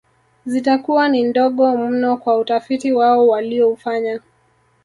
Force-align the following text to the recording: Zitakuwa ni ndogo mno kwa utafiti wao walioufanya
Zitakuwa 0.45 1.09
ni 1.09 1.23
ndogo 1.23 1.77
mno 1.77 2.17
kwa 2.17 2.37
utafiti 2.37 2.93
wao 2.93 3.27
walioufanya 3.27 4.19